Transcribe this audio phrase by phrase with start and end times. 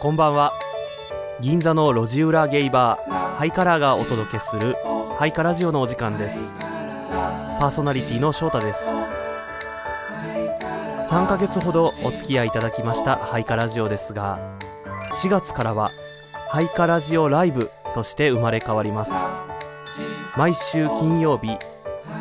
[0.00, 0.52] こんばんは。
[1.40, 4.76] 銀座の路地裏ゲイバーハイカラーがお届けする
[5.18, 6.54] ハイカラジオのお時間です。
[7.58, 8.92] パーソナリティの翔太です。
[11.10, 14.38] 3ヶ月ほどお付き合いいただきましたハイカラジオですが
[15.10, 15.90] 4月からは
[16.48, 19.12] ハイカラジオライブとして生まれ変わります。
[20.36, 21.58] 毎週金曜日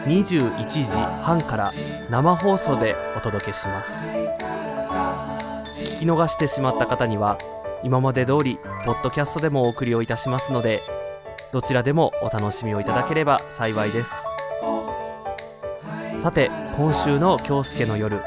[0.08, 0.84] 21時
[1.22, 1.72] 半から
[2.10, 4.08] 生放送でお届けします。
[4.08, 7.38] 聞き逃してしまった方には
[7.88, 10.82] 今まで通りポッドキャストでもお送りをいたしますので
[11.54, 14.14] どちらでもお楽しみをいただければ幸いです。
[16.20, 18.22] さて今週の京介の夜。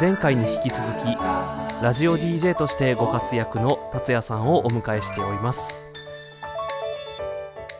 [0.00, 1.16] 前回に引き続き
[1.80, 5.88] ラジオ DJ としてご活躍の達也さんをお迎えしております。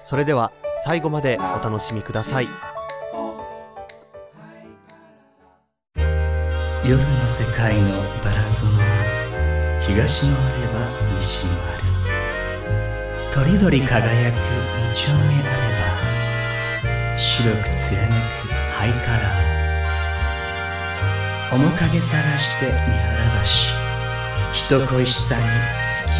[0.05, 0.52] それでは
[0.84, 2.48] 最後までお楽しみください。
[6.84, 7.89] 夜の世界の
[8.23, 9.17] バラゾノは
[9.88, 10.87] 東もあれば
[11.19, 11.83] 西もある
[13.33, 18.12] とりどり輝く二丁目あれば白く貫く
[18.72, 23.78] ハイカラー面影探して三原橋
[24.53, 25.42] 人恋しさに
[25.89, 26.19] すき橋。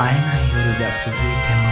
[0.00, 1.62] 会えない夜が続いても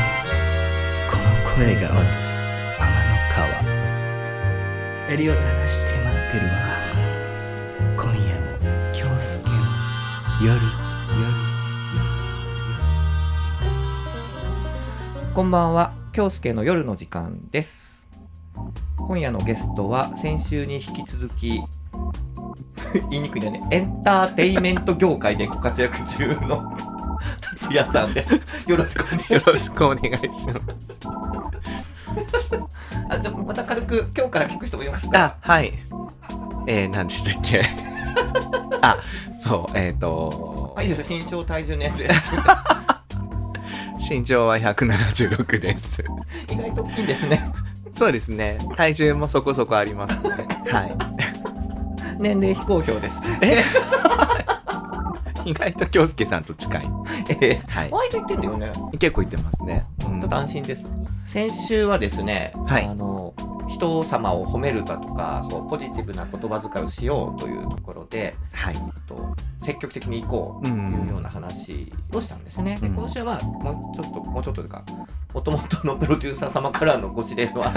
[1.10, 1.24] この
[1.56, 2.46] 声が渡す
[2.78, 3.48] 天の川。
[5.08, 5.87] 襟を正して
[10.40, 10.62] 夜夜
[15.34, 18.06] こんばんは京介の夜の時間です
[18.96, 21.60] 今夜のゲストは先週に引き続き
[23.10, 26.72] 言いにくいんだよねエンターテイメント業界でご活躍中の
[27.40, 30.44] 達也さんですよろしくお願いしよろしくお願いします。
[30.46, 31.00] ます
[33.08, 35.72] あでもまた軽く今日から聞く人もいますかあ、はい。
[36.68, 37.64] えー、何でしたっけ
[38.82, 38.98] あ、
[39.38, 42.14] そう、えっ、ー、とあいいですよ身長体重年齢
[44.08, 46.04] 身長は176です。
[46.50, 47.52] 意外と大きいんですね
[47.94, 48.58] そうですね。
[48.76, 50.30] 体重もそこそこありますね。
[50.70, 50.96] はい。
[52.18, 53.62] 年齢非公表ですえ？
[55.44, 56.90] 意外と京介さんと近い。
[57.40, 57.92] えはいー、。
[57.92, 59.84] 割と言ってんだよね結構言ってますね。
[60.06, 60.88] うんちょっと安心です。
[61.26, 63.34] 先週はですね、はいあの
[63.68, 68.76] 人様を褒めるだとかこうポジティブな言葉遣いをしようというところで、はい。
[69.06, 72.78] と積極的に行こうというような話をしたんですね。
[72.82, 74.82] うんで今週はもうちょっともうちょっとというか
[75.32, 77.72] もともとのプロデューサー様からのご指令 のあ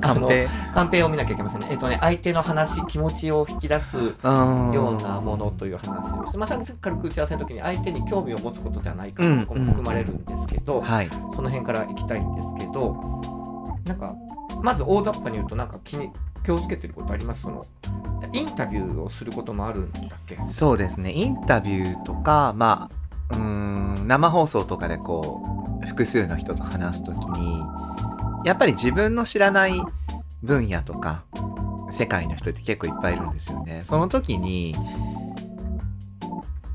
[0.00, 0.48] カンペ。
[0.74, 1.68] カンペを見なきゃいけませんね。
[1.70, 4.02] えっとね相手の話気持ちを引き出すよ
[4.74, 11.08] ようなものという話をして、まあ、さっき軽く打ち合わせの時に相手に興味を持つことじゃないかうんとも含まれるんですけど、はい。
[11.34, 13.20] その辺から行きたいんですけど
[13.86, 14.14] なんか
[14.62, 16.10] まず大雑把に言うとなんか気に
[16.44, 17.42] 気をつけてることあります？
[17.42, 17.64] その
[18.32, 20.36] インタビューをすることもあるんだっけ？
[20.42, 21.12] そうですね。
[21.12, 22.88] インタビューとか、ま
[23.30, 25.42] あ、うん、生放送とかでこ
[25.82, 27.62] う、複数の人と話すときに、
[28.44, 29.72] やっぱり自分の知らない
[30.42, 31.24] 分野とか、
[31.90, 33.82] 世界の人って結構いっぱいいるんですよね。
[33.84, 34.74] その時に、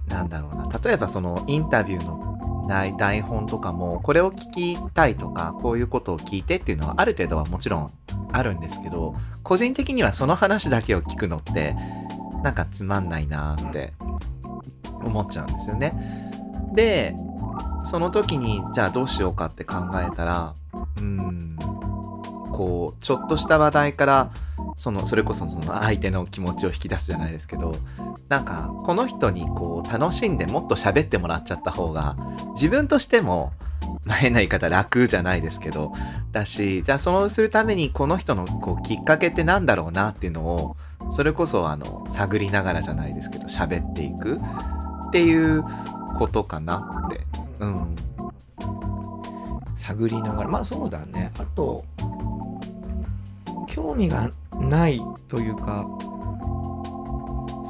[0.07, 2.34] なんだろうな、例えばそのインタビューの
[2.67, 7.91] 台本とかも、これを聞きたいとか、こういうことを聞いてっていうのはある程度はもちろん
[8.31, 11.75] あるんですけど、個人的にはその話だけを聞くのって、
[12.43, 13.93] なんかつまんないなって
[15.03, 15.93] 思っちゃうんですよね。
[16.73, 17.15] で、
[17.83, 20.53] その時に、じゃあどうしようかって考えたら、
[20.97, 21.57] うん、
[22.55, 24.31] こう、ちょっとした話題から、
[24.77, 27.75] その、それこそその相手の気持ちを引き出すじゃないですけど、
[28.29, 32.16] なんか、この人にこう、楽しんでもっと喋ってもらっちゃった方が、
[32.53, 33.51] 自分としても、
[34.05, 35.91] まあ、変な言い方楽じゃないですけど、
[36.31, 40.77] だし、じゃあそうするためにこの人のこうきっかけってなんだろうなっていうのを、
[41.09, 44.37] それこそあの、探りながらじゃないですけど、喋っていく
[45.07, 45.63] っていう
[46.17, 47.19] ことかなって。
[47.59, 47.95] うん。
[49.85, 51.85] 探りながらまあそうだねあと
[53.75, 55.85] 興味がないというか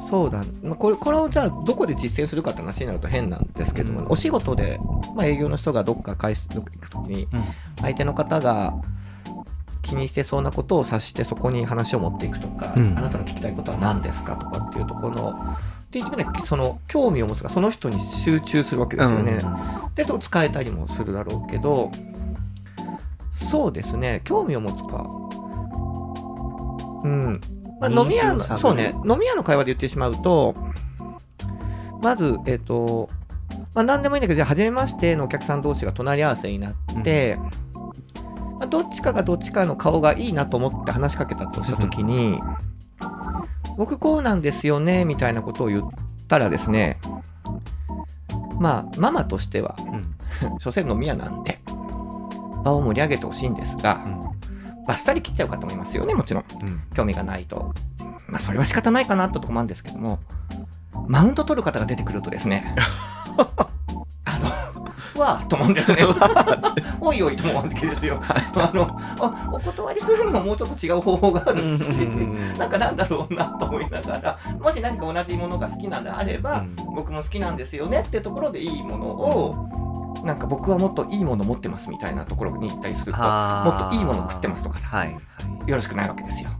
[0.08, 4.06] そうだ、まあ、これこれをじゃあどこで実践するかって話になると変なんですけども、うん。
[4.08, 4.78] お仕事で、
[5.16, 7.26] まあ、営業の人がどっか返す行く時に
[7.80, 8.74] 相手の方が
[9.82, 12.96] 気にしてそうなことを察してそこに話を持っていくとか、うん。
[12.96, 15.56] あなたの聞きたいことは何ですかとかっていうところの
[15.90, 19.40] で一番ねその興味を持つかその人に集中するわけですよね。
[19.96, 21.90] でと使えたりもするだろうけど
[23.34, 24.20] そうですね。
[24.22, 25.25] 興味を持つか
[27.06, 27.40] うん、
[27.80, 28.94] まあ、飲み屋のそうね。
[29.08, 30.54] 飲み屋の会話で言ってしまうと
[32.02, 33.08] まずえっ、と
[33.74, 37.38] まあ何でもいいんだけどじゃあ初めましてのお客さん同士が隣り合わせになって、
[38.58, 42.40] まあ、どっちかがどっちかの顔がいいなと思って話しかけたとした時に、
[43.76, 45.88] 僕こうなんですよねみたいなことを言っ
[46.28, 46.98] たらですね
[48.58, 50.16] まあママとしてはうん。
[50.58, 51.58] 所詮飲み屋なんで
[52.64, 54.04] 場を盛り上げてほしいんですが
[54.86, 56.44] バッサリ切っちゃう方もいますよねもちろん。
[56.62, 56.82] うん。
[56.94, 57.74] 興味がないと。
[58.28, 60.18] まあそれは仕方ないかなってとこもあるんですけども。
[61.08, 62.74] マウント取る方が出てくるとですね。
[64.24, 65.98] あのわあと思うんですね。
[67.00, 68.20] おいおいと思うわけですよ。
[68.22, 71.82] あのあお断りするにももうちょっと違う方法があるし
[72.58, 79.95] なんかなんだろうなと思いながらもし何か同じものが好きなのであれば、僕も好きなんですよねってところでいいものを
[80.26, 85.20] なんか僕はもっといいもの持ってますみたいなところに行ったりするともっといいもの食ってますとかさはいは
[85.66, 85.70] い。
[85.70, 86.50] よろしくないわけですよ。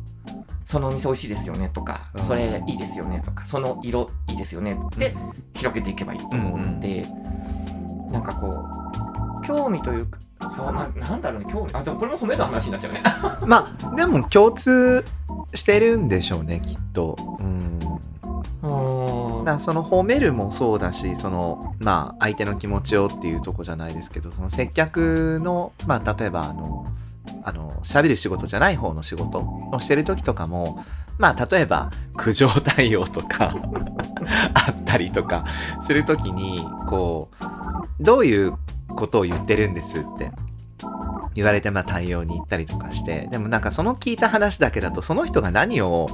[0.64, 2.22] そのお店美味しいですよねとか、うん。
[2.22, 5.14] それいいですよねとか、その色いいですよねって
[5.54, 7.06] 広げていけばいいと思うので、
[8.10, 8.64] なんかこ
[9.42, 10.18] う、興味というか、
[10.56, 13.00] そうまあ、なんだろうね、興味、あ、でもこれも褒める話になっちゃうね。
[13.46, 15.04] まあでも共通
[15.54, 17.16] してるんでしょうねきっと。
[17.40, 17.78] うん
[19.46, 26.86] だその褒めるもそうだしそのまあ相手の気持ちをっていうとこじゃないですけどその接客のまあ例えばあの
[27.44, 30.84] あの喋る仕事じゃない方の仕事をしてる時とかも
[31.16, 33.54] まあ例えば苦情対応とか
[34.52, 35.46] あったりとか
[35.80, 38.54] する時にこうどういう
[38.88, 40.32] ことを言ってるんですって
[41.34, 46.08] 言われてまあ対応に行ったりとかしてでもなんかその聞いた話だけだとその人が何を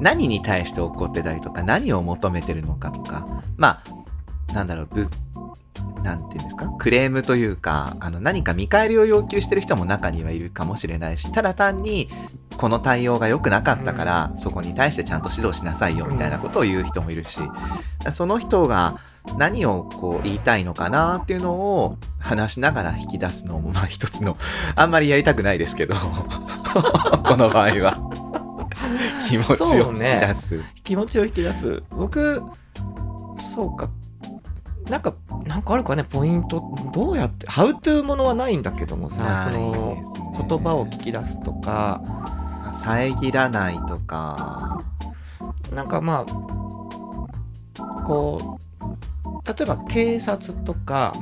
[0.00, 3.82] 何に対して怒ってたりとか何を求めてるのかとかま
[4.48, 5.04] あなんだろうぶ
[6.02, 6.68] なんていうんですか？
[6.78, 12.08] クレームというかあの何か見返りを要求してる人も中にはいるかもしれないしただ単に
[12.58, 17.40] この対応が良くなかったから、そこに対してちゃんと指導しなさいよみたいなことを言う人もいるし、
[18.12, 18.98] その人が
[19.38, 24.36] 何をこう言いたいのかなっていうのを話しながら引き出すのもまあ一つの
[24.76, 25.94] あんまりやりたくないですけど
[27.24, 27.98] この場合は
[29.32, 30.60] 気持ちを引き出す。
[30.84, 31.82] 気持ちを引き出す。
[31.90, 32.42] 僕、
[33.54, 33.88] そうか。
[34.88, 35.14] なんか、
[35.46, 36.62] なんかあるかね、ポイント、
[36.92, 39.96] どうやって、ハウトゥーものはないんだけどもさ、ないその
[40.48, 42.02] 言葉を聞き出すとか、
[42.72, 44.82] 遮らないとか、
[45.74, 51.14] なんかまあこう例えば警察とか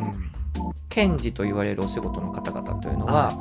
[0.89, 3.33] 検事と言われるお仕事の方々というのは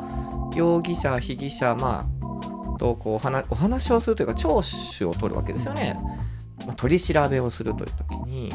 [0.56, 2.19] 容疑者被疑者まあ
[2.80, 5.96] とこうお話お話をするというか聴取を取るわけですよね、
[6.66, 8.52] まあ、取り調べをするという時に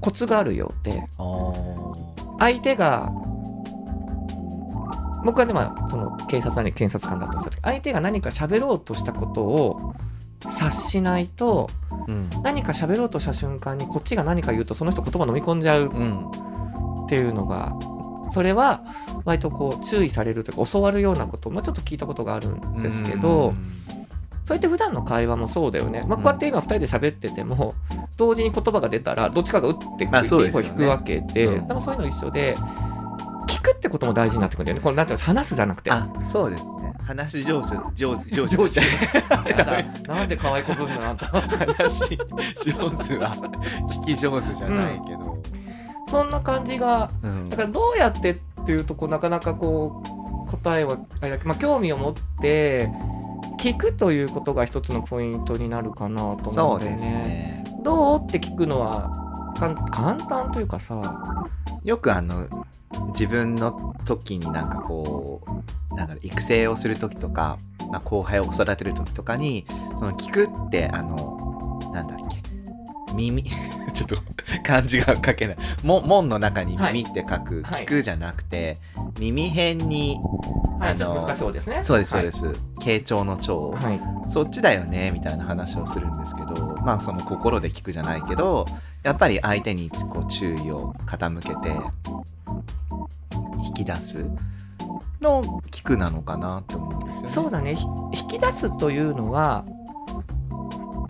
[0.00, 1.02] コツがあるようで
[2.38, 3.10] 相手が
[5.24, 9.94] 僕はね、まあ、その警察なり検察官だとした時相手が何か喋ろうとしたことを
[10.44, 11.68] 察しないと
[12.06, 12.30] うん。
[12.42, 16.30] 何か喋ろうとした瞬間にこっちが何か言うとその人言葉飲み込んじゃううん。
[17.04, 17.74] っていうのが
[18.32, 18.82] それは
[19.28, 23.54] 割とこう注意されるというか教わるようなこともちょっと聞いたことがあるんですけど、
[24.46, 27.74] そうやって普段の会話もそうだよね、まあ、こうやって今2人で喋ってても
[28.16, 30.68] 同時に言葉が出たらどっちかが打ってまあそうですよね。
[30.68, 31.66] 一歩引くわけで、うん。
[31.66, 32.56] でもそういうの一緒で
[33.46, 34.82] 聞くってことも大事になってくるんだよね。
[34.82, 35.90] このなんていうの話すじゃなくて。
[35.90, 36.94] あそうですね。
[37.04, 38.56] 話し上手上手上手。
[38.56, 38.80] 上手
[40.08, 42.18] なんで可愛い子ぶんのなんだ話し
[42.64, 43.34] 上手は
[44.02, 45.38] 聞き上手じゃないけど、
[46.10, 47.48] そんな感じがうん。
[47.50, 48.38] だからどうやって
[48.68, 50.02] っていうとこうなかなかこ
[50.46, 52.90] う答えはあれだけど、まあ、興味を持って
[53.58, 56.96] 聞くということが一つのポイントになるかなと思そううんでね。
[56.96, 61.00] ねどうって聞くのはかん簡単というかさ
[61.82, 62.46] よくあの
[63.08, 65.40] 自分の時になんかこ
[65.90, 67.56] うなんだろう育成をする時とか、
[67.90, 69.64] まあ、後輩を育てる時とかに
[69.98, 72.27] その聞くってあのなんだっけ
[73.18, 73.42] 耳
[73.94, 74.16] ちょっと
[74.62, 78.78] 漢字が書けないも門の中に耳って書く、はい聞くじゃなくて
[79.18, 80.20] 耳辺に
[80.78, 81.80] はい、あの難しそうですね。
[81.82, 82.54] そうですそうです、はい。
[83.74, 84.30] はい。
[84.30, 88.64] そっちだよねみたいな話をするんですけどまあその心で聞くじゃないけど
[89.02, 91.76] やっぱり相手にこう注意を傾けて
[93.64, 94.24] 引き出す
[95.20, 97.34] の聞くなのかなって思うんですよね。
[97.34, 97.74] そうだね。
[97.74, 99.64] ひ引き出すというのは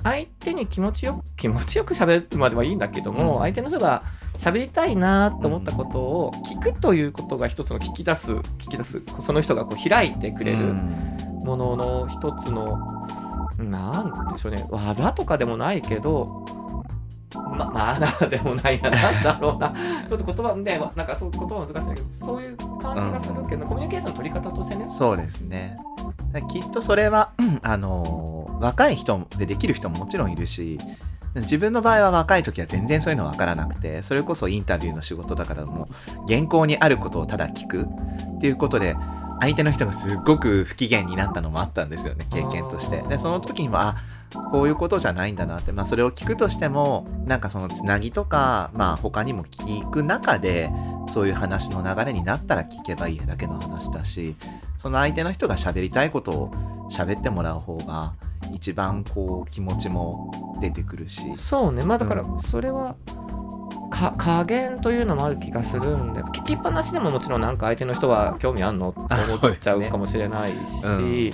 [0.08, 3.40] 相手に気持ちよく気持ちよく喋るまではいいんだけども、うん。
[3.40, 4.02] 相手の人が
[4.38, 10.58] 喋りたいなと思ったことを聞くということが一つの聞き出す聞き出すその人がこう開いてくれる
[11.44, 13.06] ものの一つの、
[13.58, 14.64] なんでしょうね。
[14.70, 16.44] 技とかでもないけど
[17.34, 19.74] まマナーでもないやなんだろうな。
[20.08, 24.86] ちょっと言葉ねなんかそう言葉難しいんだけどそういう感じがするけど、コミュニケーションの取り方としてね。
[24.90, 25.76] そうですね。
[26.50, 30.78] きっとそれは、うんあのー若い人でできる人ももちろんいるし
[31.34, 38.96] 自分の場合は若い時は全然そういうの分からなくてそれこそインタビューの仕事だからもう原稿にあることをただ聞くっていうことで
[39.40, 43.02] 相手の人がすっごく不機嫌になったのもあったんですよね経験として。
[43.02, 44.18] でその時にはあ
[44.50, 50.70] こういうことじゃないんだなって、まあ、それを聞くとしてもなんかそのつなぎとか、まあ、他にも聞く中で
[51.06, 54.36] そういう話の流れになったら聞けばいいだけの話だし
[54.76, 56.50] その相手の人が喋りたいことを
[56.90, 58.12] 喋ってもらう方が
[58.52, 61.36] 一番こう気持ちも出てくるし。
[61.36, 61.84] そうね。
[61.84, 62.38] まあだからうん。
[62.40, 62.96] それは、
[63.90, 71.30] か加減というのもある気がするんで聞きっぱなしでももちろんなんか相手の人は興味あんのって思っちゃうかもしれないし、うん。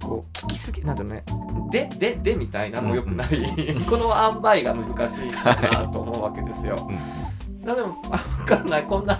[0.00, 1.24] こう聞きすぎなんてね。
[1.70, 3.28] でででみたいなのもよくない、
[3.88, 6.76] この塩梅が難しいかなと思うわけですよ。
[6.88, 8.84] うでもあ分かんない。
[8.84, 9.18] こんな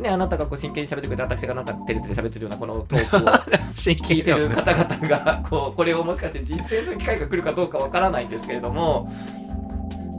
[0.00, 3.30] ねあなたがこう真剣に喋ってくれて私がなんか照れて喋ってるようなこのトークを。
[3.74, 9.10] 真聞いてるね方々がこうこれをもしかして実践する機会が来るかどうかわからないんですけれども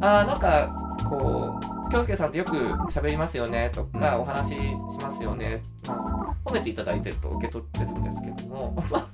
[0.02, 2.56] あーなんかこう京介さんってよく
[2.90, 4.22] 喋りますよねとか、うん。
[4.22, 9.08] お話ししますよね、まあ、褒めていただいてると受け取ってるんですけれども、まあ、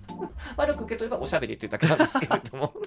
[0.58, 2.74] 悪く受け取ればおしゃべりっていうだけなんですけれども。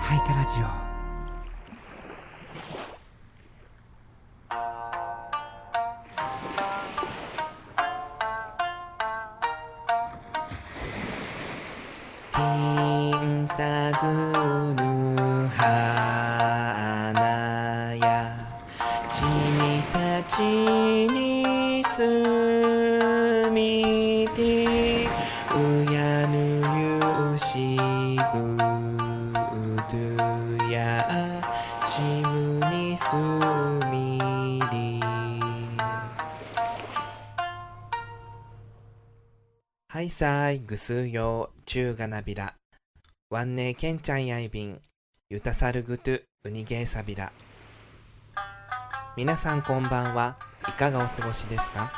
[0.00, 14.06] ハイカラジオィンサグ
[14.74, 18.06] ヌハナヤ
[19.10, 20.42] チミサチ
[21.12, 22.02] にす
[23.50, 25.08] みて
[25.54, 26.62] うやぬ
[27.32, 27.76] ゆし
[28.32, 28.62] ぐど
[30.70, 31.42] や
[31.84, 33.16] ちむにす
[33.90, 34.20] み
[34.70, 35.00] り。
[39.88, 42.57] はいさいぐすよちゅうがなびら。
[43.30, 44.80] わんねえけんちゃんやいびん
[45.28, 46.12] ゆたさるぐと
[46.44, 47.30] うにげえさびら
[49.18, 50.38] 皆さんこんばんは。
[50.66, 51.92] いかがお過ごしですか？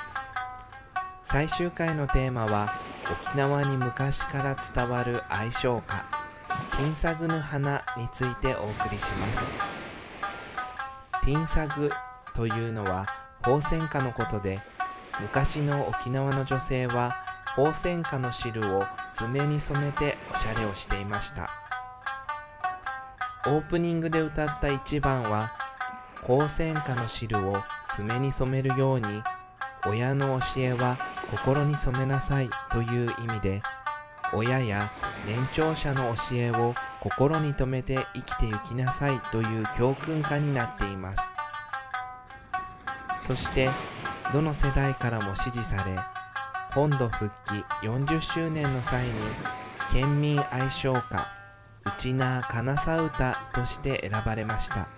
[1.23, 2.75] 最終回のテーマは
[3.29, 6.05] 沖縄に昔から伝わる愛称歌
[6.77, 9.47] ティンサグヌ花についてお送りします。
[11.23, 11.93] ティンサグ
[12.35, 13.07] というのは
[13.45, 14.61] ホ線花のことで
[15.21, 17.15] 昔の沖縄の女性は
[17.57, 21.51] ホ線花の汁を爪に染めておしゃれをしていました。
[23.47, 25.53] オープニングで歌った1番は
[26.23, 27.57] ホ線花の汁を
[27.89, 29.23] 爪に染めるように
[29.87, 30.99] 親の教えは
[31.31, 33.63] 心に染めなさいという意味で
[34.33, 34.93] 親や
[35.27, 41.33] 年長者の教えを心に留めて生きてゆきなさいという教訓歌になっています。
[43.19, 43.69] そして
[44.33, 45.97] どの世代からも支持され
[46.73, 49.13] 本土復帰40周年の際に
[49.93, 51.29] 県民愛称歌
[51.85, 54.89] うちなーかなさ歌として選ばれました。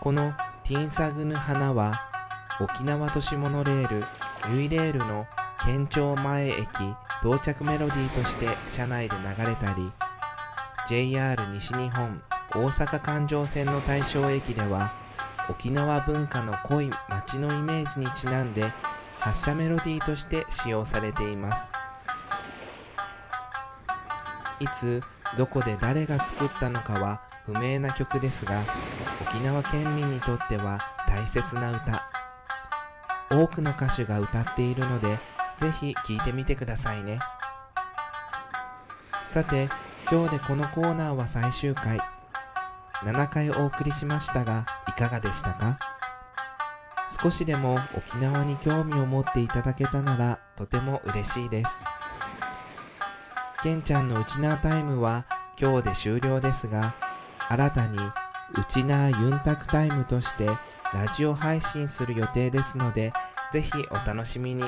[0.00, 0.32] この
[0.64, 2.00] ティンサグヌ花は
[2.58, 4.04] 沖縄都市モノレール
[4.54, 5.26] ユイレールの
[5.62, 6.58] 県庁前駅
[7.20, 9.92] 到着メロディーとして車内で流れたり
[10.88, 14.94] JR 西日本大阪環状線の対象駅では
[15.50, 18.72] 沖縄文化の濃い街のイメージにちなんで
[19.20, 21.72] 発車メロディーとして使用されています。
[24.60, 25.02] いつ
[25.38, 28.62] どこで誰が作ったのかは不明な曲ですが
[29.22, 32.06] 沖縄県民にとっては大切な歌。
[33.30, 35.18] 多くの歌手が歌っているので
[35.56, 37.20] ぜひ聴いてみてくださいね。
[39.24, 39.68] さて
[40.10, 42.00] 今日でこのコーナーは最終回。
[43.04, 45.89] 7回お送りしましたがいかがでしたか？
[47.10, 51.82] 少しでも沖縄に興味を持っていただけたならとても嬉しいです。
[53.62, 55.26] けんちゃんのウチナータイムは
[55.60, 56.94] 今日で終了ですが
[57.48, 60.46] 新たにウチナーユンタクタイムとして
[60.94, 63.12] ラジオ配信する予定ですので
[63.52, 64.64] ぜひお楽しみに。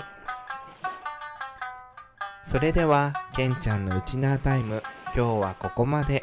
[2.42, 4.82] それではけんちゃんのウチナータイム
[5.14, 6.22] 今日はここまで。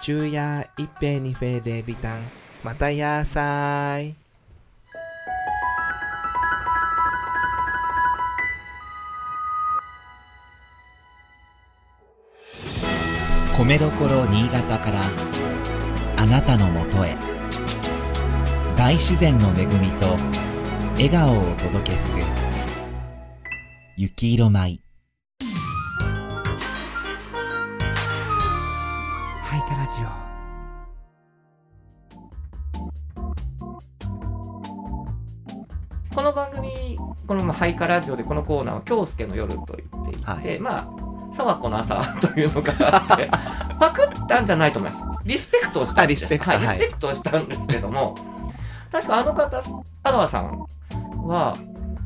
[0.00, 2.22] 昼夜一平二平でビタン。
[2.62, 4.23] またやーさーい。
[13.56, 15.00] 米どころ新潟から
[16.16, 17.16] あなたのもとへ。
[18.76, 20.16] 大自然の恵みと
[20.94, 22.24] 笑顔をお届けする。
[23.96, 24.82] 雪色舞
[29.44, 29.92] ハイカラジ
[36.12, 40.58] この番組このまあハイカラジオでこのコーナーは京介の夜と言っていて、はい。
[40.58, 41.03] まあ
[41.36, 43.30] 沢子の朝というのがあって
[43.78, 45.04] パクったんじゃないと思います。
[45.24, 46.26] リスペクトをしたんです。
[46.26, 46.50] あリスペクト。
[46.50, 46.76] はい、リはい。
[46.76, 48.14] スペクトをしたんですけども
[48.92, 49.62] 確かあの方
[50.04, 50.66] 阿川さん
[51.26, 51.56] は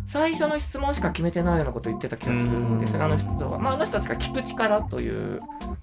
[0.06, 2.98] 最初の質問しか決めてないようなことを言ってた気がするんですよ。
[3.00, 5.40] ねあの人は、まあ、あの人たちが「聞く力」という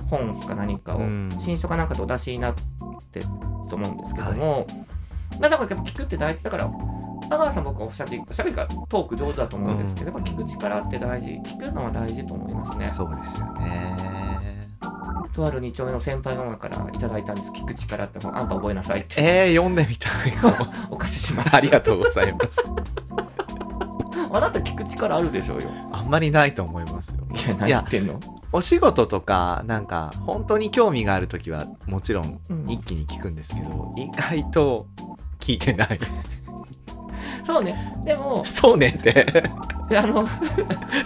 [0.09, 1.29] 本か何かをうん。
[1.37, 2.55] 新書かなんかでお出しになっ
[3.11, 3.27] てる
[3.69, 4.65] と思うんですけども、
[5.39, 6.43] まあだからやっぱ聞くって大事。
[6.43, 6.69] だから
[7.29, 12.91] 阿川さん僕はおしゃべりおしゃべりがトーク上手だと思うんですけど、やっぱ聞く力って大事聞くのは大事と思いますね。
[12.94, 14.36] そうですよね。
[15.36, 17.51] とある2丁目の先輩の方からいただいたんです。
[17.51, 19.15] 聞く力って本あんた覚えなさいって。
[19.17, 21.55] えー、読んでみたいかも お貸しします。
[21.55, 22.63] ありがとうございます。
[24.32, 25.70] あなた聞く力あるでしょうよ。
[25.91, 27.24] あんまりないと思いますよ。
[27.32, 28.20] いや何言ってんの？
[28.51, 32.65] お仕事とかなんか本当に興味がある時はもちろんうん。
[32.70, 34.88] 一気に聞くんですけど、意外と
[35.39, 36.00] 聞いてない
[37.45, 39.25] そうねでもそうねって
[39.89, 40.33] であの、ス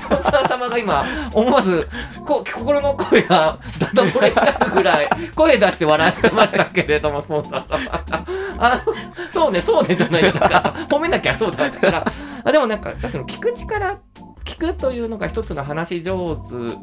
[0.08, 1.03] ポンサー様が今、
[1.34, 1.88] 思わず
[2.25, 8.25] こ心の声がダダ漏れになるぐらい、声出して笑ってましたけれども、スポンサー様が。
[8.58, 8.93] あの
[9.31, 12.05] そうね、そうねじゃないんだから、褒めなきゃそうだから。
[12.43, 13.98] あでもなんか、だっての聞く力、
[14.46, 16.77] 聞くというのが一つの話し上手。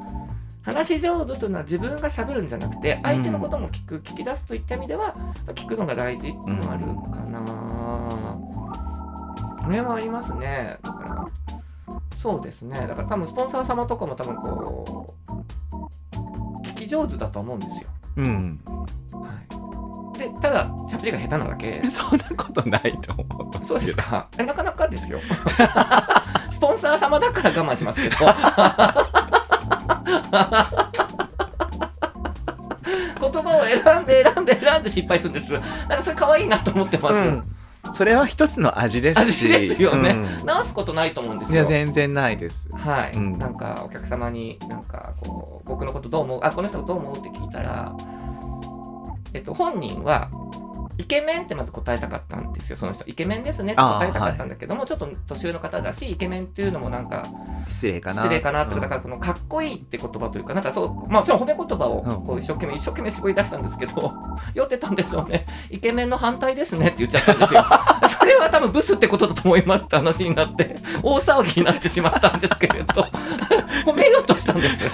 [0.67, 5.15] 話し上手というのは自分がしゃべるんじゃなくて相手のことも聞く、聞き出すといった意味では
[5.55, 8.37] 聞くのが大事っていうのがあるかな、
[9.67, 11.27] これはありますねだから
[12.17, 12.87] そうですね。
[12.89, 17.89] だから多分スポンサー様とかも多分こう聞き上手だと思うんですよ。
[18.17, 18.61] うん
[19.13, 19.29] は
[20.15, 20.19] い。
[20.19, 21.83] で、ただ喋りが下手なだけ。
[21.89, 24.27] そんなことないと思うそうですか。
[24.39, 25.21] えなかなかですよ。
[26.51, 28.17] スポンサー様だから我慢しますけど。
[33.21, 35.53] 言葉を選んで選んで選んで失敗するんです。
[35.53, 37.15] なんかそれ可愛いなと思ってます。
[37.15, 37.56] うん
[37.97, 39.47] それは一つの味ですし。
[39.47, 40.11] 味ですよね。
[40.11, 40.47] うん。
[40.47, 41.55] 直すことないと思うんですよ。
[41.55, 42.69] いや全然ないです。
[42.73, 43.39] はい、うん。
[43.39, 46.41] なんかお客様になんかこう僕のことどう思う？
[46.43, 47.19] あこの人どう思う？
[47.19, 47.97] って聞いたら、
[49.33, 50.31] えっと、本人は
[50.99, 53.05] イケメンってまず答えたかったんですよその人。
[53.07, 57.27] イケメンですねって答えたかったんだけども、ちょっと年上の方だしイケメンっていうのもなんか
[57.69, 62.27] 失礼かな失礼かなって、うんだからそのかっこいいって言葉というかなんかそう、まあ、もちろん褒め言葉をうん。
[62.27, 64.15] こう一生懸命一生懸命絞り出したんですけど
[64.55, 65.47] 酔ってたんでしょうね。
[65.71, 67.65] イケメンの反対ですねって言っちゃったんですよ。
[68.09, 73.07] それは多分ブスってことだと思いますって話になって大騒ぎになってしまったんですけれど
[73.85, 74.85] 褒めようとしたんです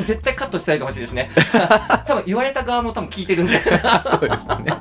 [0.00, 1.30] 分絶対カットしてあげてほしいですね。
[2.06, 3.60] 多分言われた側も多分聞いてるんで。
[3.62, 3.68] そ
[4.16, 4.72] うですね。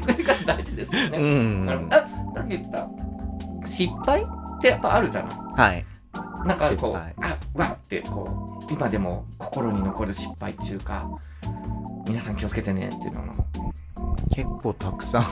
[0.00, 1.66] これが大事ですよね、うん。
[1.70, 2.86] あのあなんて言ってた。
[3.66, 5.70] 失敗ってやっぱあるじゃない。
[5.70, 5.84] はい。
[6.46, 11.08] なんかこう、あわってこう今でも心に残る失敗っていうか
[12.06, 13.32] 皆さん気をつけてねっていうのが
[14.34, 15.24] 結構たくさんあ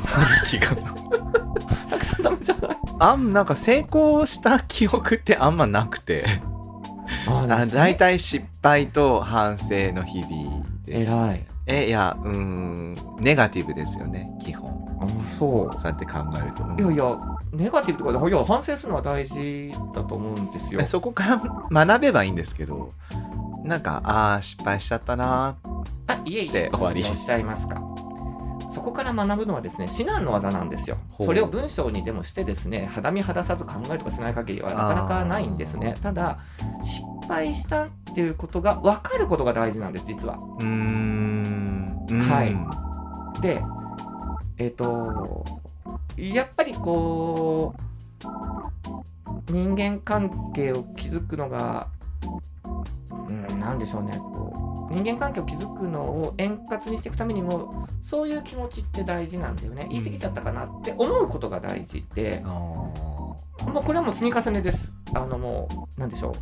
[0.42, 0.74] る気が。
[1.88, 2.76] たくさんダメじゃない？
[2.98, 6.24] あんなんか成功した記憶ってあんまなくて
[7.28, 11.12] ああ大体失敗と反省の日々です。
[11.12, 11.44] 偉い。
[11.66, 14.70] えいやうーんネガティブですよね基本。
[15.00, 15.06] あ
[15.38, 15.78] そう。
[15.78, 16.62] そうやって考えると。
[16.82, 17.18] いやいや
[17.52, 20.80] ネガティブとかでいや反省するのは大事だと思うんですよ。
[20.82, 21.42] えそこから
[21.86, 22.90] 学べばいいんですけど
[23.62, 25.56] なんかああ失敗しちゃったな
[26.06, 26.52] あいえいえ。
[26.68, 27.02] で終わり。
[27.08, 27.80] おっしゃいますか。
[27.96, 28.03] そ
[28.84, 30.98] こから学ぶのはですね至難の技なんですよ。
[31.20, 35.94] それを文章にでもしてですね肌身肌さず考えるとかしない限りはなかなかないんですね。
[36.02, 36.38] ただ
[36.82, 40.36] 失敗したっていうことが分かることが大事なんです実は。
[40.36, 42.06] うーん。
[42.08, 42.20] うん。
[42.20, 43.40] はい。
[43.40, 43.62] で
[44.58, 45.44] えっ、と
[46.16, 51.88] やっぱりこう人間関係を築くのが
[53.28, 54.63] うんなんでしょうねこう
[54.94, 59.88] 人間関係を築くのを円滑にしていくためにもそういう気持ちって大事なんだよね。
[59.90, 63.72] 言い過ぎちゃったかなって思うことが大事で、あー。
[63.72, 64.92] もうこれはもう積み重ねです。
[65.14, 66.35] あのもう、なんでしょ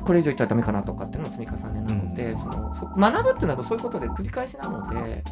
[0.00, 0.02] う。
[0.02, 2.38] これ以上言ったらダメかなとかっていうのも積み重ねなので、うん。
[2.38, 5.24] そのそ学ぶっていうのはそういうことで繰り返しなので、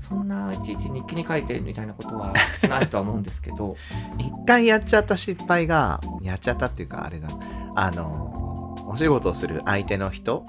[0.00, 2.34] そんないちいち日記に書いてみたいなことは
[2.68, 3.76] ないとは思うんですけど、
[4.18, 7.28] 一回やっちゃった失敗がやっちゃったっていうかあれだ。
[7.74, 10.44] あのお仕事をする相手の人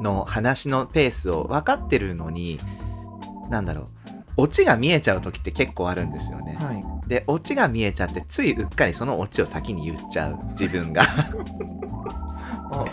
[0.00, 2.58] の話のペースを分かってるのに
[3.48, 3.86] なんだろう
[4.36, 6.56] オチが見えちゃう時って結構あるんですよね。
[6.58, 7.08] はい。
[7.08, 11.02] でオチが見えちゃってついうっかりそのオチを先に言っちゃう自分が
[12.72, 12.84] あ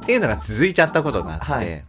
[0.00, 1.84] っていうのが続いちゃったことがあって、はい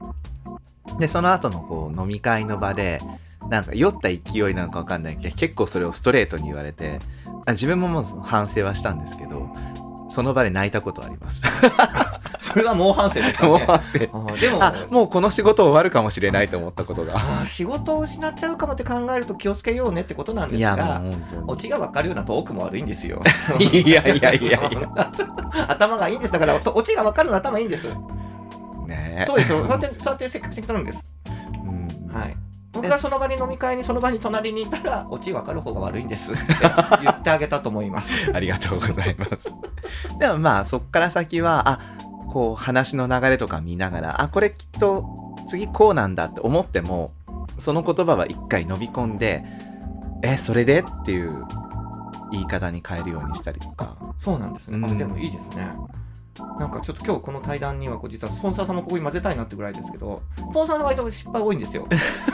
[1.00, 3.00] でその後のこう飲み会の場で
[3.48, 7.00] なんか酔った勢いなのか分かんないけど結構それをストレートに言われて
[7.46, 9.50] あ自分ももう反省はしたんですけど
[10.10, 11.42] その場で泣いたことあります。
[12.54, 13.66] それは猛反省ですもうね。
[13.66, 17.14] 反省あでもあもうこの仕事終わるかもしれないと思ったことが。
[17.16, 21.02] あ仕事を失っちゃうかもって考えると気をつけようねってことなんですが、
[21.48, 23.22] オチが分かるようなトークも悪いんですよ。
[23.60, 25.12] いやいやいやいや。
[25.68, 26.34] 頭がいいんです。
[26.34, 27.88] だから、オチが分かるの頭いいんです。
[28.88, 29.60] ねそうですよ。
[29.60, 31.04] そうやって、そうやってせっかく頼むんです。
[31.64, 32.36] うんはい
[32.72, 36.42] 僕がその場に飲み会にその場に隣にいたらオチ分かる方が悪いんですって
[37.02, 39.54] 言ってあげたと思います ありがとうございます。
[40.20, 41.80] でもまあそっから先はあ
[42.32, 47.12] こう話の流れとか見ながらあこれきっと次こうなんだって思っても
[47.58, 49.44] その言葉は一回飲み込んで
[50.22, 51.46] えそれでっていう
[52.32, 53.96] 言い方に変えるようにしたりとか。
[54.20, 54.98] そうなんですね、あうん。
[54.98, 55.72] でもいいですね。
[56.58, 61.88] なんかちょっと今日この対談にはこう実はスポンサーさんもここに混ぜたいなってぐらいですけどスポンサーの割と失敗多いんですよ。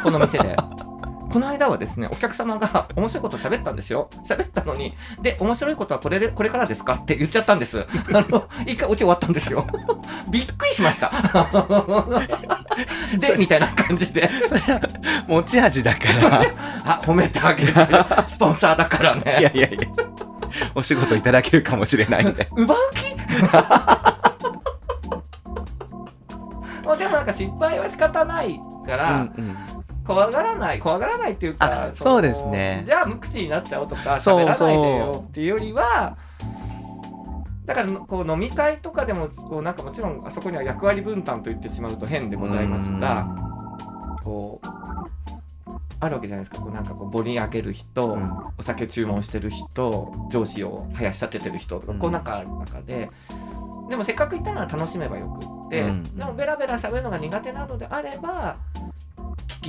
[0.03, 0.55] この店で
[1.35, 4.09] この間はですねお客様が 面白いこと喋ったんですよ。
[4.25, 6.93] 喋ったのにで面白いことはこれでこれからですか？
[6.93, 7.85] って言っちゃったんです。
[8.13, 9.67] あの 一回オチ終わったんですよ。
[10.31, 11.11] びっくりしました。
[13.19, 14.29] でみたいな感じで。
[15.27, 16.41] 持ち味だから。
[16.85, 17.73] あ褒めてあげる。
[18.29, 19.37] スポンサーだからね。
[19.41, 19.79] いやいやいや。
[20.73, 22.47] お仕事いただけるかもしれないんで。
[22.55, 23.13] 奪う気？
[26.85, 29.57] まあでもなんか失敗は仕方ないから、うんうん
[30.05, 32.83] 怖がらない怖がらないっていうかそうですね。
[32.85, 36.17] じゃあ無口になっちゃおうとかそう喋らないでよっていうよりは
[37.65, 43.27] だからこう飲み会とかでもこうなんかもちろんあそこには役割分担と言ってしまうと変でございますが
[44.23, 44.67] こう
[45.99, 46.61] あるわけじゃないですか。
[46.61, 48.31] こうなんかこうボリ上げる人、うん。
[48.59, 51.99] お酒注文してる人上司を生やし立ててる人とか、うん。
[51.99, 53.09] こうなんかある中で
[53.89, 56.03] でもせっかく行ったなら楽しめばよくって、うん。
[56.03, 58.57] でもベラベラ喋るのが苦手なのであれば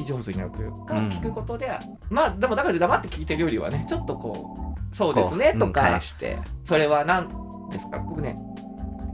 [0.01, 1.09] 聞き上手になるというか、うん。
[1.09, 1.71] 聞くことで
[2.11, 6.39] まあでもだから黙って聞いてるよりはねちょっとこうそうこですねうんとか、返して。
[6.65, 7.29] それは何
[7.71, 7.99] ですか？
[7.99, 8.37] 僕ね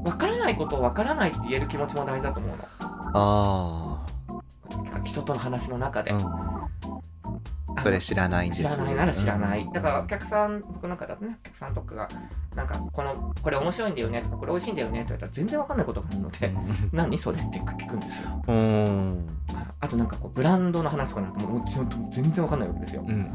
[0.04, 2.66] 分からないことを分からないって言える気持ちも大事だと思うの。
[3.14, 4.06] あ
[5.04, 6.12] 人との話の中で、
[7.82, 9.72] それ知らないんです知らないなら知らない、うん。
[9.72, 12.08] だからお客さん僕なんかだとねお客さんとかが
[12.54, 16.52] なんかこのこれ面白いんだよねとかこれ美味しいんだよねって言われたら全然わかんないことがあるので、
[16.92, 18.42] 何それって聞くんですよ。
[18.46, 19.28] うんうん
[19.82, 21.62] あとなんかこうブランドの話とかなんかもう
[22.12, 23.30] 全然わかんないわけですよ、うん。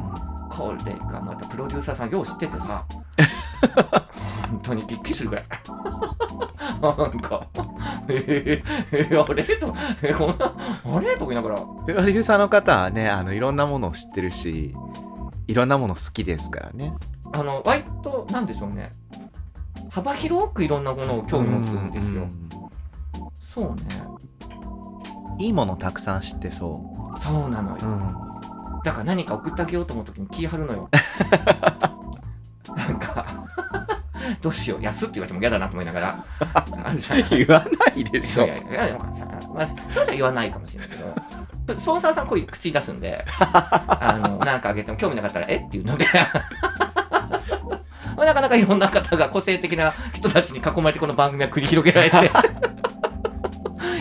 [0.49, 2.85] これがまたプロデューサーさんよう知っててさ。
[4.49, 5.45] 本当にびっくりするぐらい。
[6.81, 7.47] なんか。
[8.07, 9.43] えー、えー、あれ？
[9.57, 10.55] とえーこんな
[10.97, 11.15] あれ？
[11.15, 11.57] とか言いながら。
[11.57, 14.73] プロデューサーの方はねあのいろんなものを知ってるし
[15.47, 16.93] いろんなもの好きですからね。
[17.33, 18.93] あの割となんでしょうね。
[19.89, 22.49] 幅広くいろんなものを興味持つんですよ、うん。
[23.41, 23.83] そうね
[25.37, 26.81] いいものたくさん知ってそ
[27.19, 30.89] そうなのよ、う、うん、だから何か送ってあげようと思う時に気張るのよ。
[32.75, 33.25] なんか
[34.41, 34.83] どうしよう。
[34.83, 36.25] 安って言われても嫌だなと思いながら。
[37.29, 38.45] 言わないでしょ。
[38.45, 46.05] いやいやいやでもさ、まあ、それじゃ言わないかもしれないけどスポンサーさんこういう口に出すんであのなんかあげても興味なかったらえっていうので。
[48.15, 52.31] まあなかなかいろんな方が個性的な人たちに囲まれてこの番組は繰り広げられて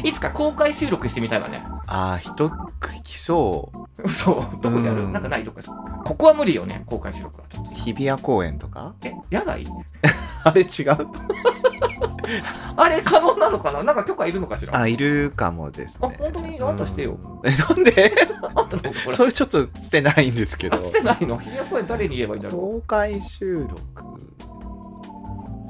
[0.07, 1.65] いつか公開収録してみたいわね。
[1.87, 2.49] ああ人
[2.81, 3.73] 来そ
[4.07, 5.13] そうどこでやる、うん。
[5.13, 5.63] なんかないどっか。
[6.05, 7.47] ここは無理よね公開収録は。
[7.49, 8.95] ちょっとう日比谷公園とか。
[9.03, 9.65] え野外
[10.45, 10.67] あれ違う？
[12.77, 13.83] あれ可能なのかな？
[13.83, 14.75] なんか許可いるのかしら？
[14.77, 16.17] ああいるかもですね。
[16.19, 16.61] 本当に？
[16.61, 18.13] あんたしてよ、うんえなんで？
[18.55, 20.77] あんたのそれちょっと捨てないんですけど。
[20.77, 21.37] あ捨てないの？
[21.39, 23.75] 日比谷公園誰に言えばいいんだろ公開収録。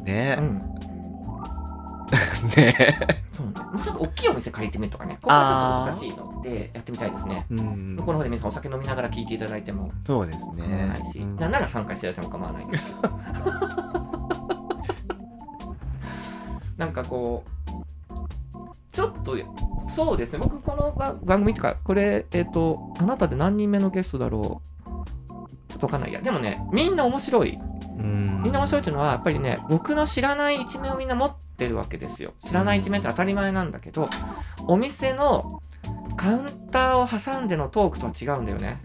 [0.01, 0.37] う、ね。
[0.39, 0.76] うん
[2.57, 2.97] ね。
[3.33, 7.47] そうね、もうちょっと大きいお店借りてみるとかね、ここはちょっと難しいので、やってみたいですね。
[7.51, 11.37] うん向こうの方で皆さんお酒飲みながら聞いていただいてもそうです構わないし、ん。
[11.37, 13.21] なんなら参加していただいても構わないんですけど。
[16.77, 17.57] なんかこう、
[18.93, 19.37] ちょっと、
[19.89, 24.91] そうですね、僕この番番組とか、これ、えっ、と、あなたで何人目のゲストだろう。
[25.69, 26.13] ちょっとわかんない。
[26.13, 26.21] や。
[26.21, 27.59] でもね、みんな面白い。
[27.99, 28.43] うん。
[28.43, 32.33] みんな面白いっていうのは、やっぱりね、僕の知らない一面をみんな持ってるわけですよ。
[32.41, 34.09] 知らない一面って当たり前なんだけど、
[34.67, 35.63] お店の
[36.17, 38.81] カウンターを挟んでのトークとは違うんだよね。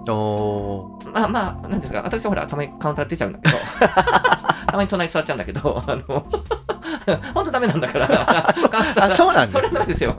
[1.13, 3.57] まあまあ、なんですか、私はほら、たまにカウンター出ちゃうんだけど、
[4.67, 6.03] たまに隣に座っちゃうんだけど、あの、
[7.33, 8.17] 本当ダメなんだから、カウ
[8.65, 10.15] ンターあそうなんですそれなんですよ。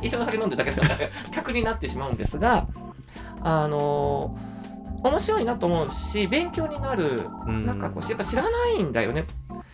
[0.00, 2.66] 一緒にお酒飲んでるだけだから、客になってしまうんですが、
[3.42, 4.36] あの、
[5.02, 9.24] 面白いなと思うし、勉強になる、なんかこう、やっぱ知らないんだよね。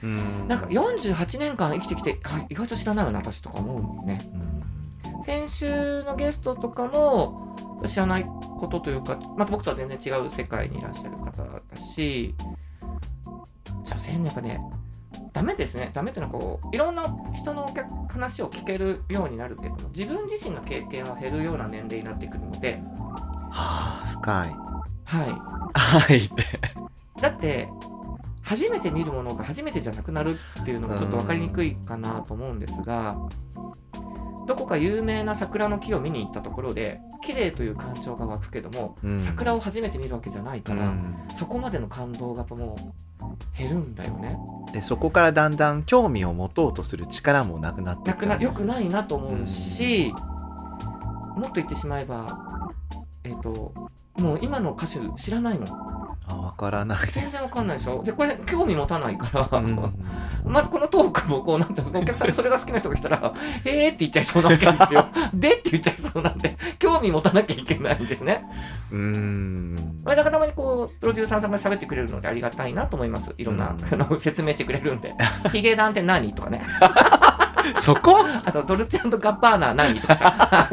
[0.03, 4.19] うんなんか48年間生きてきて、あ意外と知らないよな、私とか思うもんね。
[4.35, 4.59] うん
[5.29, 7.55] 先週のゲストとかも
[7.87, 12.35] 知らないことというか、また僕とは全然違う世界にいらっしゃる方だし、
[13.85, 14.61] 所詮やっぱね、
[15.35, 15.91] ダメですね。
[15.93, 22.81] ダメっていうのはこう、いろんな人のお客話を聞けるようになるけども、自分自身の経験は減るような年齢になってくるので、
[23.51, 24.51] はあ深い
[25.05, 27.21] ははいってい。
[27.21, 27.69] だって、
[28.49, 33.19] 初めて見るものが初めてじゃなくなるっていうのがちょっと分かりにくいかなと思うんですが、
[34.47, 39.21] どこか有名な桜の木を見に行ったところで綺麗という感情が湧くけども、うん。
[39.21, 41.15] 桜を初めて見るわけじゃないから、うん。
[41.35, 42.75] そこまでの感動がも
[43.21, 44.39] う減るんだよね。
[44.73, 50.15] でそこからだんだん興味を持とうとする力もなくなってなくなよくないなと思うし、
[51.37, 52.73] もっと言ってしまえば
[53.25, 53.75] えっ、と
[54.17, 55.67] もう今の歌手知らないの。
[55.67, 55.98] あ
[56.37, 58.03] 分からない全然わかんないでしょ？
[58.05, 59.95] でこれ興味持たないから、うん
[60.45, 65.07] まずこのトークもこうなんていうのお客さんにそれが好きな人が来たら「へえ」って言っちゃいそうなわけですよ。
[65.35, 68.45] でって言っちゃいそうなんで興味持たなきゃいけないんですね。
[68.91, 73.35] うーんこれだからたまにこうプロデューサーさんが喋ってくれるのでありがたいなと思います。
[73.37, 75.15] いろんな、うんあの説明してくれるんで。
[75.53, 76.33] ヒゲダンって何？
[76.35, 76.63] とかね。
[77.81, 78.17] そこ？
[78.45, 79.99] あとドルチェガッバーナ何？
[80.01, 80.69] とかさ。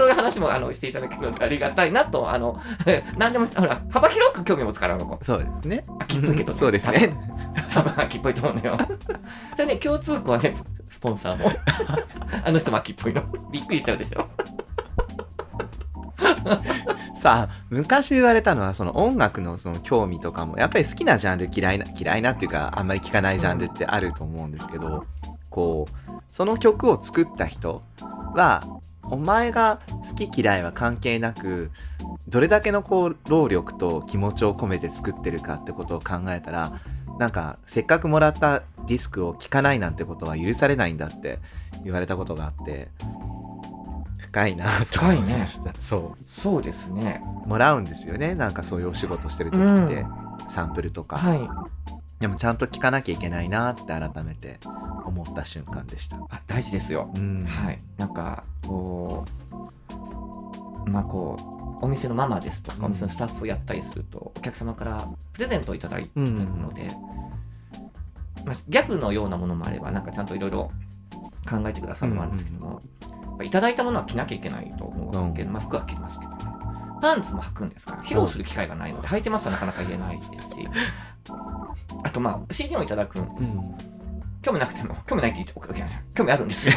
[0.00, 2.58] そういう話もあのしていただけるのでありがたいなと、あの、
[3.18, 5.22] 何でも、ほら、幅広く興味持つから、あの子。
[5.22, 7.14] そうですね秋っぽいけどねそうですね
[7.74, 8.78] 多分秋っぽいと思うのよ。
[9.56, 10.56] それね、共通項はね、
[10.88, 11.52] スポンサーの。
[12.42, 13.22] あの人も秋っぽいの。
[13.52, 14.26] びっくりしちゃうでしょ。
[17.14, 25.04] さあ昔言われたのはその音楽のその興味とかもやっぱり好きなジャンル嫌いな嫌いなっていうかあんまり聴かないジャンルってあると思うんですけど、
[25.50, 27.82] こうその曲を作った人
[28.34, 28.79] は
[29.10, 31.70] お前が好き嫌いは関係なく
[32.28, 36.80] どれだけのこう労力と気持ちを込めて作ってるかってことを考えたら
[37.18, 41.38] なんかせっかくもらったディスクを聴かないなんてことは許されないんだって
[41.84, 42.88] 言われたことがあって
[44.30, 46.22] 深いなと思いました、そう。
[46.26, 47.20] そうですね。
[47.46, 48.36] もらうんですよね。
[48.36, 50.06] なんかそういうお仕事してる時って、う
[50.48, 51.40] サンプルとか、はい。
[52.20, 54.60] でもちゃんと聞かなきゃいけないなって改めて
[55.06, 56.18] 思った瞬間でした。
[56.28, 57.10] あ大事ですよ。
[57.16, 57.46] うん。
[57.46, 57.78] はい。
[57.96, 59.24] なんか、こ
[60.86, 61.36] う、まあこ
[61.80, 62.84] う、お店のママですとか、うん。
[62.84, 66.90] お店のスタッフをやったりすると、お客様からプレゼントをいただいてるので、
[68.44, 70.70] まあ、ギャグのようなものもあれば、なんかちゃんといろいろ
[71.48, 75.54] 考えてくださるのもあるんですけども、やっぱいただいたものは着なきゃいけないと思うわけで、うん。
[75.54, 76.32] まあ服は着ますけど、
[77.00, 80.68] パンツも履くんですから、披露する機会がないので、履いてますとなかなか言えないですし、
[82.02, 83.34] あとまあ CD もいただくん。
[83.36, 83.74] ですうん。
[84.42, 85.90] 興味なくても、興味ないって言っておけない。
[86.14, 86.68] 興味あるんです。
[86.68, 86.74] よ。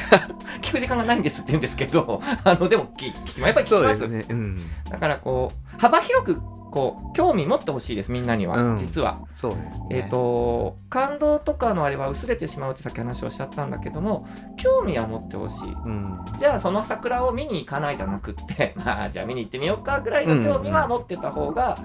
[0.62, 3.77] 聞く時間がないんですって言うんですけど、あの、でも聞聞きまやっぱり聞きま。
[3.79, 4.25] そうですすね。
[4.29, 4.62] うん。
[4.89, 6.41] だからこう、幅広く、
[6.73, 8.77] こう、興味持ってほしいです、みんなには、うん。
[8.77, 9.19] 実は。
[9.36, 9.88] そうですね。
[9.91, 14.25] えっ、と、感動とかのあれは薄れてしまうってさっき話をしちゃったんだけども、
[14.57, 15.71] 興味は持ってほしい。
[15.71, 16.17] うん。
[16.39, 21.77] じゃあその桜を見に行かないじゃなくって、 まあじゃあ見に行ってみようかぐらいの興味は持ってた方が、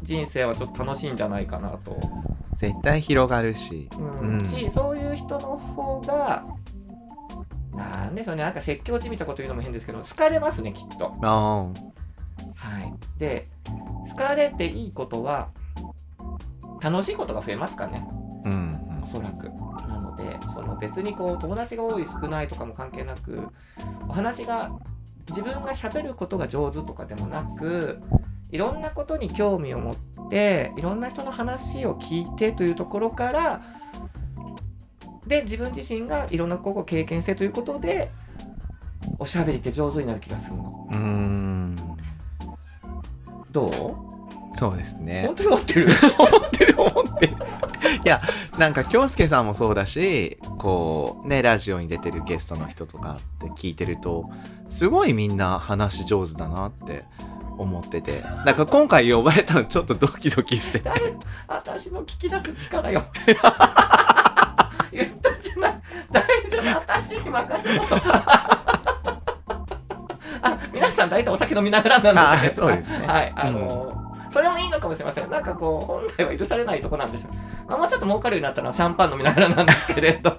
[0.00, 1.98] 人生はちょっと楽しいんじゃないかなと。
[2.54, 3.90] 絶対広がるし。
[3.98, 4.28] うん。
[4.34, 4.40] うん。
[4.40, 6.44] しそういう人の方が
[7.74, 8.42] なんでしょうね。
[8.42, 11.14] なんか説教じみたこと言うのも変ですけど好かれますねきっと。
[12.56, 13.46] はい、で
[14.08, 15.48] 好かれていいことは
[16.80, 18.06] 楽しいことが増えますかね
[18.44, 19.50] うんおそらく。
[19.88, 23.48] なのでその別にこう友達が多い少ないとかも関係なく
[24.08, 24.72] お話が
[25.28, 28.00] 自分がしゃべることが上手とかでもなく
[28.50, 33.62] いろんなことに興味を持っていろんな人の話を聞いてというところから
[35.26, 38.10] で自分自身がいろんなことを経験してということで
[39.18, 40.88] おしゃべりって上手になる気がするの。
[43.54, 44.56] どう？
[44.56, 45.24] そうですね。
[45.26, 45.88] 本当に持 ってる？
[46.18, 47.36] 思ってる思ってる。
[48.04, 48.20] いや
[48.58, 54.28] なんか京介さんもそうだしこうねラジオに出てるゲストの人とかって聞いてると
[54.68, 57.04] すごいみんな話上手だなって
[57.56, 58.22] 思ってて。
[58.44, 60.82] なんか今回呼ばれたのちょっとドキドキして
[61.48, 63.04] 私の聞き出す力よ。
[64.92, 65.80] 言ったじゃない
[66.12, 66.64] 大丈夫。
[66.86, 67.96] 私に任せろと
[70.94, 72.48] さん大体お酒飲みながらなので。
[72.48, 73.06] あそうですね。
[73.06, 75.30] はいあのそれもいいのかもしれません。
[75.30, 77.32] なんかこう本来は許されないとこなんでしょう、
[77.68, 80.36] まあ、もうちょっと儲かるようになったのはシャンパン飲みながらなんですけれど。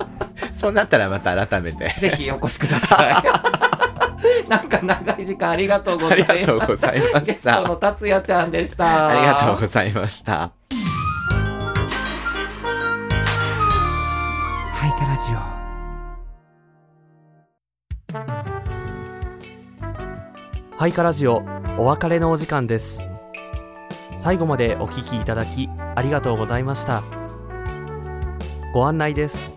[0.52, 1.94] そうなったらまた改めて。
[1.98, 4.48] ぜひお越しください。
[4.50, 6.30] なんか長い時間ありがとうございます。
[6.30, 9.08] ありがとうございまゲストしたの達也ちゃんでした。
[9.08, 10.50] ありがとうございました
[20.78, 21.42] ハイカラジオ
[21.76, 23.08] お別れのお時間です。
[24.16, 27.02] 最後までお聞きいただきありがとうございました。
[28.72, 29.56] ご案内です。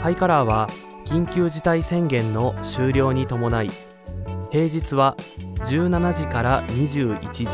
[0.00, 0.68] ハイカラーは
[1.06, 3.70] 緊急事態宣言の終了に伴い
[4.52, 5.16] 平日は
[5.56, 7.48] 17時から21時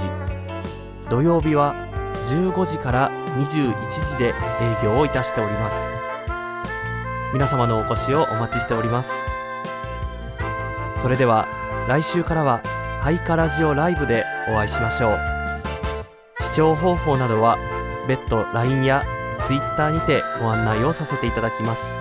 [1.08, 1.74] 土曜日は
[2.28, 3.74] 15時から21
[4.10, 4.32] 時で営
[4.84, 5.94] 業をいたしております。
[7.32, 9.10] 皆様のお越しをお待ちしております。
[10.98, 11.48] それでは
[11.88, 12.60] 来週からは
[13.00, 15.18] ハイカラジオライブでお会いしましょう。
[16.42, 17.58] 視聴方法などは
[18.06, 19.04] 別途 LINE や
[19.40, 21.98] Twitter にてご案内をさせていただきます。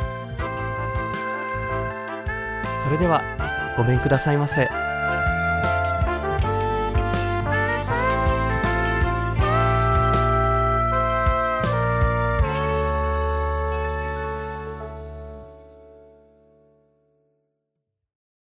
[2.84, 3.22] それでは
[3.76, 4.70] ごめんくださいませ。